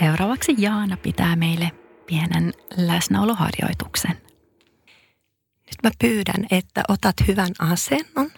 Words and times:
Seuraavaksi 0.00 0.54
Jaana 0.58 0.96
pitää 0.96 1.36
meille 1.36 1.72
pienen 2.06 2.52
läsnäoloharjoituksen. 2.76 4.22
Nyt 5.66 5.76
mä 5.82 5.90
pyydän, 5.98 6.46
että 6.50 6.82
otat 6.88 7.16
hyvän 7.28 7.52
asennon, 7.58 8.30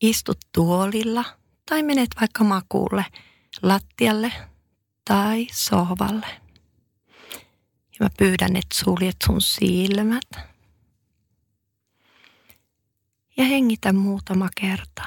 istut 0.00 0.38
tuolilla 0.54 1.24
tai 1.66 1.82
menet 1.82 2.08
vaikka 2.20 2.44
makuulle, 2.44 3.04
lattialle 3.62 4.32
tai 5.04 5.46
sohvalle. 5.52 6.26
Ja 7.92 8.00
mä 8.00 8.08
pyydän, 8.18 8.56
että 8.56 8.78
suljet 8.84 9.16
sun 9.26 9.40
silmät. 9.40 10.30
Ja 13.36 13.44
hengitä 13.44 13.92
muutama 13.92 14.48
kerta 14.60 15.02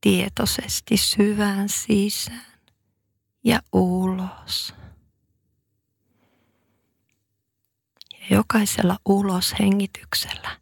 tietoisesti 0.00 0.96
syvään 0.96 1.68
sisään 1.68 2.44
ja 3.44 3.60
ulos. 3.72 4.74
Ja 8.29 8.29
jokaisella 8.40 8.98
uloshengityksellä 9.08 10.60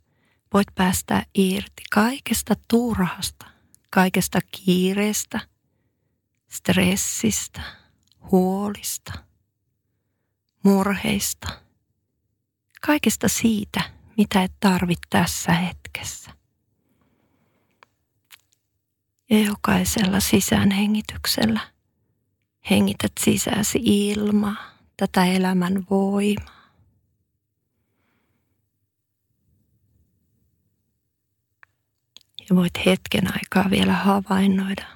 voit 0.55 0.69
päästää 0.75 1.23
irti 1.35 1.83
kaikesta 1.91 2.55
turhasta, 2.69 3.47
kaikesta 3.91 4.39
kiireestä, 4.51 5.41
stressistä, 6.49 7.63
huolista, 8.31 9.13
murheista, 10.63 11.49
kaikesta 12.87 13.29
siitä, 13.29 13.81
mitä 14.17 14.43
et 14.43 14.53
tarvitse 14.61 15.07
tässä 15.11 15.53
hetkessä. 15.53 16.31
Ja 19.31 19.41
jokaisella 19.41 20.21
sisäänhengityksellä 20.21 21.61
hengität 22.71 23.13
sisäsi 23.21 23.79
ilmaa, 23.83 24.57
tätä 24.97 25.25
elämän 25.25 25.87
voimaa. 25.91 26.58
Ja 32.51 32.57
voit 32.57 32.87
hetken 32.87 33.35
aikaa 33.35 33.71
vielä 33.71 33.93
havainnoida, 33.93 34.87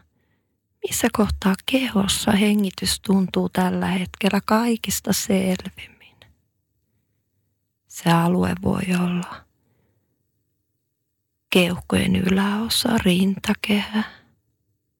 missä 0.89 1.09
kohtaa 1.13 1.55
kehossa 1.67 2.33
hengitys 2.33 3.01
tuntuu 3.01 3.49
tällä 3.49 3.87
hetkellä 3.87 4.41
kaikista 4.47 5.13
selvimmin. 5.13 6.17
Se 7.89 8.13
alue 8.13 8.55
voi 8.63 8.83
olla 9.05 9.45
keuhkojen 11.51 12.17
yläosa, 12.17 12.99
rintakehä, 12.99 14.03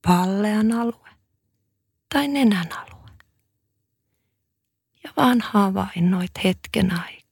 pallean 0.07 0.71
alue 0.71 1.09
tai 2.13 2.27
nenän 2.27 2.73
alue. 2.73 3.09
Ja 5.03 5.13
vaan 5.17 5.41
havainnoit 5.41 6.31
hetken 6.43 6.91
aikaa. 6.91 7.22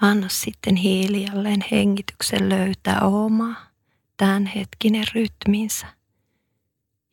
Anna 0.00 0.28
sitten 0.28 0.76
hiljalleen 0.76 1.64
hengityksen 1.72 2.48
löytää 2.48 3.00
oma 3.00 3.56
tämänhetkinen 4.16 5.04
rytminsä. 5.14 5.86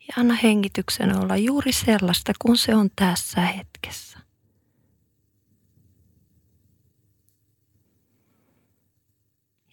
Ja 0.07 0.13
anna 0.17 0.33
hengityksen 0.43 1.17
olla 1.17 1.37
juuri 1.37 1.71
sellaista, 1.71 2.33
kun 2.41 2.57
se 2.57 2.75
on 2.75 2.89
tässä 2.95 3.41
hetkessä. 3.41 4.19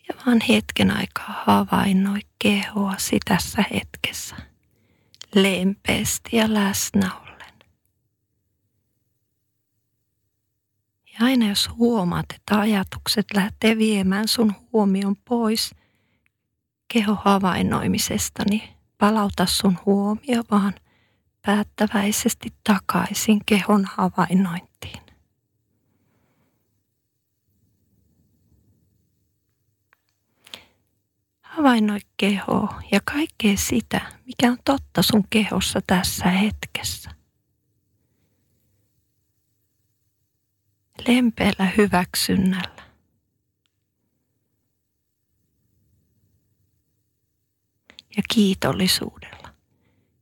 Ja 0.09 0.15
vaan 0.27 0.41
hetken 0.49 0.91
aikaa 0.91 1.43
havainnoi 1.47 2.21
kehoasi 2.39 3.19
tässä 3.25 3.65
hetkessä. 3.75 4.37
Lempeästi 5.35 6.37
ja 6.37 6.55
läsnä 6.55 7.11
Ja 11.13 11.27
aina 11.27 11.49
jos 11.49 11.71
huomaat, 11.77 12.27
että 12.35 12.61
ajatukset 12.61 13.27
lähtee 13.35 13.79
viemään 13.79 14.29
sun 14.29 14.53
huomion 14.73 15.17
pois 15.29 15.75
kehohavainnoimisesta, 16.93 18.43
niin 18.51 18.63
palauta 18.99 19.47
sun 19.47 19.79
huomio 19.87 20.43
vaan 20.51 20.75
päättäväisesti 21.47 22.49
takaisin 22.65 23.41
kehon 23.47 23.85
havainnointiin. 23.85 25.03
Havainnoi 31.41 31.99
kehoa 32.17 32.81
ja 32.93 33.01
kaikkea 33.15 33.57
sitä, 33.57 34.01
mikä 34.27 34.51
on 34.51 34.59
totta 34.65 35.03
sun 35.03 35.25
kehossa 35.31 35.81
tässä 35.87 36.25
hetkessä. 36.29 37.20
Lempeällä 41.09 41.73
hyväksynnällä. 41.77 42.83
Ja 48.17 48.23
kiitollisuudella. 48.35 49.55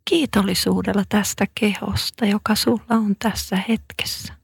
Kiitollisuudella 0.04 1.04
tästä 1.08 1.44
kehosta, 1.54 2.26
joka 2.26 2.54
sulla 2.54 2.86
on 2.88 3.16
tässä 3.18 3.56
hetkessä. 3.68 4.34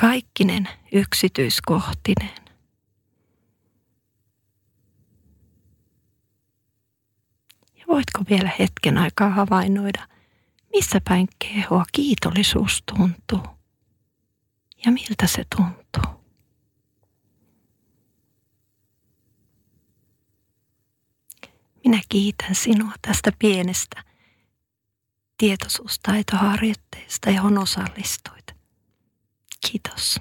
Kaikkinen 0.00 0.68
yksityiskohtinen. 0.92 2.30
Ja 7.74 7.84
voitko 7.88 8.20
vielä 8.30 8.50
hetken 8.58 8.98
aikaa 8.98 9.30
havainnoida, 9.30 10.08
missä 10.72 11.00
päin 11.08 11.28
kehoa 11.38 11.84
kiitollisuus 11.92 12.82
tuntuu? 12.96 13.55
Ja 14.86 14.92
miltä 14.92 15.26
se 15.26 15.44
tuntuu. 15.56 16.24
Minä 21.84 22.00
kiitän 22.08 22.54
sinua 22.54 22.92
tästä 23.02 23.32
pienestä 23.38 24.04
tietoisuustaitoharjoitteesta, 25.38 27.30
johon 27.30 27.58
osallistuit. 27.58 28.56
Kiitos. 29.70 30.20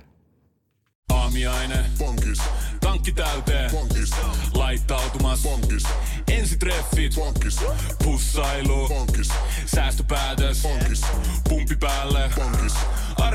Aamiaine. 1.10 1.86
Bonkis. 1.98 2.40
Tankki 2.82 3.12
täyteen. 3.12 3.72
Bonkis. 3.72 4.12
Laittautumas. 4.54 5.44
Bonkis. 5.44 5.84
Ensitreffit. 6.32 7.16
Bonkis. 7.16 7.60
Pussailu. 8.04 8.88
Bonkis. 8.88 9.30
Säästöpäätös. 9.66 10.62
Bonkis. 10.62 11.02
Pumpi 11.50 11.76
päälle. 11.76 12.32
Bonkis. 12.36 12.74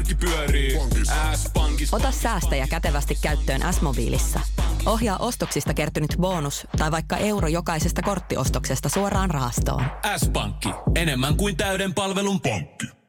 Arki 0.00 0.14
pyörii. 0.14 0.76
Bonkis. 0.76 1.08
S-pankis. 1.34 1.94
Ota 1.94 2.10
säästäjä 2.10 2.66
kätevästi 2.66 3.18
käyttöön 3.22 3.74
S-mobiilissa. 3.74 4.40
Ohjaa 4.86 5.16
ostoksista 5.18 5.74
kertynyt 5.74 6.16
bonus 6.20 6.66
tai 6.78 6.90
vaikka 6.90 7.16
euro 7.16 7.48
jokaisesta 7.48 8.02
korttiostoksesta 8.02 8.88
suoraan 8.88 9.30
rahastoon. 9.30 9.84
S-pankki. 10.16 10.68
Enemmän 10.94 11.36
kuin 11.36 11.56
täyden 11.56 11.94
palvelun 11.94 12.40
pankki. 12.40 12.99